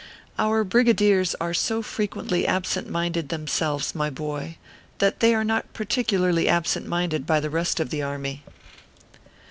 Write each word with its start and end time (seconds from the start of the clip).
Our 0.39 0.63
brigadiers 0.63 1.35
are 1.39 1.53
so 1.53 1.83
frequently 1.83 2.47
absent 2.47 2.89
minded 2.89 3.29
themselves, 3.29 3.93
my 3.93 4.09
boy, 4.09 4.57
that 4.97 5.19
they 5.19 5.35
are 5.35 5.43
not 5.43 5.71
particularly 5.73 6.47
absent 6.49 6.87
minded 6.87 7.27
by 7.27 7.39
the 7.39 7.51
rest 7.51 7.79
of 7.79 7.91
the 7.91 8.01
army. 8.01 8.43